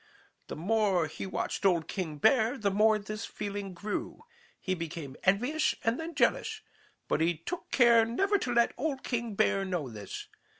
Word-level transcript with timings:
The 0.47 0.55
more 0.55 1.05
he 1.05 1.27
watched 1.27 1.63
old 1.63 1.87
King 1.87 2.17
Bear, 2.17 2.57
the 2.57 2.71
more 2.71 2.97
this 2.97 3.27
feeling 3.27 3.75
grew. 3.75 4.23
He 4.59 4.73
became 4.73 5.15
envious 5.25 5.75
and 5.83 5.99
then 5.99 6.15
jealous. 6.15 6.61
But 7.07 7.21
he 7.21 7.37
took 7.37 7.69
care 7.69 8.03
never 8.03 8.39
to 8.39 8.51
let 8.51 8.73
old 8.79 9.03
King 9.03 9.35
Bear 9.35 9.63
know 9.63 9.89
this. 9.91 10.27